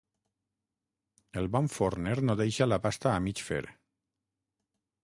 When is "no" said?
2.31-2.37